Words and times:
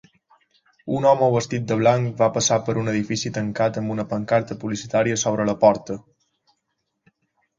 Un 0.99 1.03
home 1.09 1.27
vestit 1.33 1.65
de 1.71 1.75
blanc 1.81 2.15
va 2.21 2.29
passar 2.37 2.57
per 2.69 2.73
un 2.83 2.89
edifici 2.93 3.31
tancat 3.35 3.77
amb 3.81 3.95
una 3.97 4.05
pancarta 4.13 4.57
publicitària 4.63 5.19
sobre 5.25 5.45
la 5.51 5.55
porta. 5.65 5.99